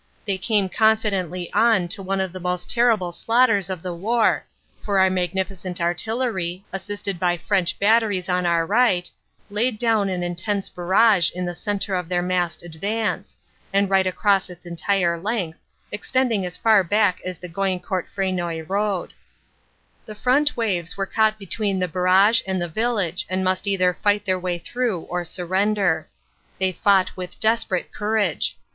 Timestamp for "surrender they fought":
25.23-27.15